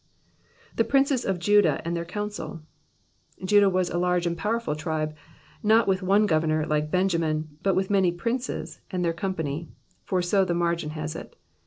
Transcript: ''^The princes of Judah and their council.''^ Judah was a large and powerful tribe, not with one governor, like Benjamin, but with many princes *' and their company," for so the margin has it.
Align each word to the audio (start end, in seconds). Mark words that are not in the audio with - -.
''^The 0.77 0.89
princes 0.89 1.23
of 1.25 1.37
Judah 1.37 1.79
and 1.85 1.95
their 1.95 2.05
council.''^ 2.05 2.65
Judah 3.45 3.69
was 3.69 3.91
a 3.91 3.99
large 3.99 4.25
and 4.25 4.35
powerful 4.35 4.75
tribe, 4.75 5.15
not 5.61 5.87
with 5.87 6.01
one 6.01 6.25
governor, 6.25 6.65
like 6.65 6.89
Benjamin, 6.89 7.59
but 7.61 7.75
with 7.75 7.91
many 7.91 8.11
princes 8.11 8.79
*' 8.85 8.89
and 8.89 9.05
their 9.05 9.13
company," 9.13 9.69
for 10.03 10.23
so 10.23 10.43
the 10.43 10.55
margin 10.55 10.89
has 10.97 11.15
it. 11.15 11.35